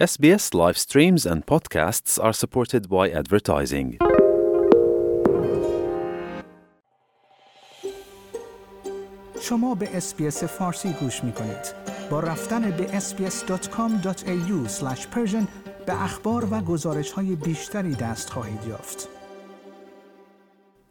[0.00, 3.98] SBS live streams and podcasts are supported by advertising.
[9.40, 11.74] شما به اسپیس فارسی گوش می کنید.
[12.10, 14.70] با رفتن به sbs.com.au
[15.86, 19.19] به اخبار و گزارش های بیشتری دست خواهید یافت.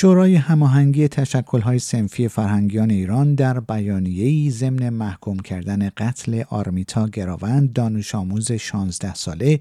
[0.00, 8.14] شورای هماهنگی تشکل‌های سنفی فرهنگیان ایران در بیانیه‌ای ضمن محکوم کردن قتل آرمیتا گراوند دانش
[8.14, 9.60] آموز 16 ساله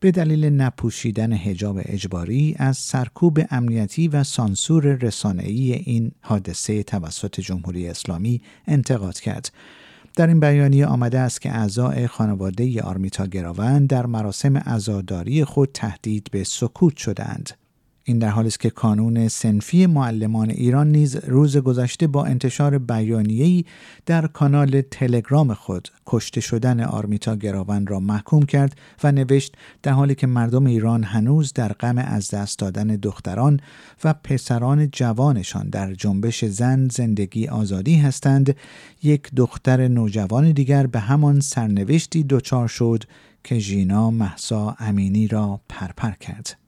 [0.00, 7.88] به دلیل نپوشیدن حجاب اجباری از سرکوب امنیتی و سانسور رسانه‌ای این حادثه توسط جمهوری
[7.88, 9.52] اسلامی انتقاد کرد.
[10.16, 16.28] در این بیانیه آمده است که اعضای خانواده آرمیتا گراوند در مراسم عزاداری خود تهدید
[16.32, 17.50] به سکوت شدند.
[18.08, 23.64] این در حالی است که کانون سنفی معلمان ایران نیز روز گذشته با انتشار بیانیه‌ای
[24.06, 30.14] در کانال تلگرام خود کشته شدن آرمیتا گراوند را محکوم کرد و نوشت در حالی
[30.14, 33.60] که مردم ایران هنوز در غم از دست دادن دختران
[34.04, 38.56] و پسران جوانشان در جنبش زن زندگی آزادی هستند
[39.02, 43.04] یک دختر نوجوان دیگر به همان سرنوشتی دچار شد
[43.44, 46.67] که ژینا محسا امینی را پرپر کرد.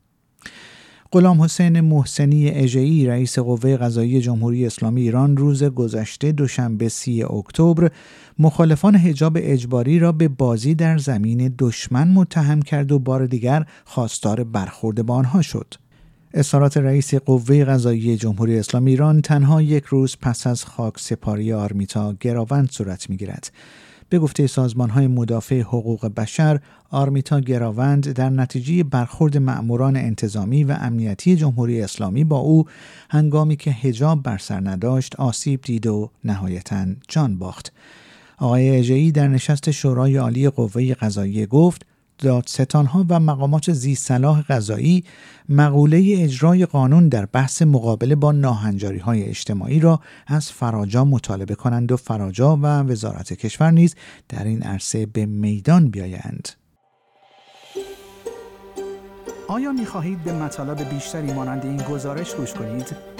[1.13, 7.91] غلام حسین محسنی اژه‌ای رئیس قوه قضایی جمهوری اسلامی ایران روز گذشته دوشنبه سی اکتبر
[8.39, 14.45] مخالفان حجاب اجباری را به بازی در زمین دشمن متهم کرد و بار دیگر خواستار
[14.45, 15.75] برخورد با آنها شد.
[16.35, 22.17] اظهارات رئیس قوه قضایی جمهوری اسلامی ایران تنها یک روز پس از خاک سپاری آرمیتا
[22.21, 23.53] گراوند صورت می‌گیرد.
[24.11, 30.77] به گفته سازمان های مدافع حقوق بشر آرمیتا گراوند در نتیجه برخورد مأموران انتظامی و
[30.81, 32.65] امنیتی جمهوری اسلامی با او
[33.11, 37.73] هنگامی که هجاب بر سر نداشت آسیب دید و نهایتا جان باخت.
[38.39, 41.87] آقای اجهی در نشست شورای عالی قوه قضاییه گفت
[42.21, 45.05] دادستانها و مقامات زی صلاح غذایی
[45.49, 51.93] مقوله اجرای قانون در بحث مقابله با ناهنجاری های اجتماعی را از فراجا مطالبه کنند
[51.93, 53.95] و فراجا و وزارت کشور نیز
[54.29, 56.49] در این عرصه به میدان بیایند.
[59.49, 63.20] آیا می خواهید به مطالب بیشتری مانند این گزارش گوش کنید؟